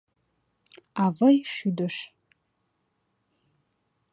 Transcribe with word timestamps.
Авый 1.03 1.37
шӱдыш. 1.53 1.95